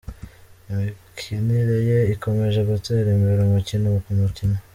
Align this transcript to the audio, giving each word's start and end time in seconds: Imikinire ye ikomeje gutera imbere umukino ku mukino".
Imikinire 0.71 1.77
ye 1.89 1.99
ikomeje 2.13 2.61
gutera 2.69 3.07
imbere 3.15 3.39
umukino 3.41 3.87
ku 4.05 4.11
mukino". 4.19 4.57